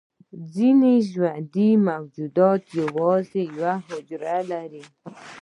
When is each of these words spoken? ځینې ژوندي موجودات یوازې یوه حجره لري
ځینې 0.53 0.93
ژوندي 1.11 1.69
موجودات 1.89 2.63
یوازې 2.81 3.41
یوه 3.55 3.73
حجره 3.87 4.37
لري 4.51 4.83